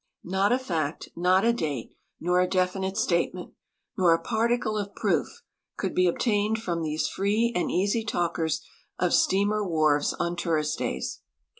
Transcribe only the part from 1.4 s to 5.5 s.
a date, nor a definite statement, nor a j>article of proof